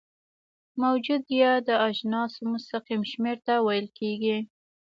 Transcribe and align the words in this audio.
موجودیه 0.81 1.51
د 1.67 1.69
اجناسو 1.87 2.41
مستقیم 2.53 3.01
شمیر 3.11 3.37
ته 3.45 3.53
ویل 3.65 3.87
کیږي. 3.99 4.37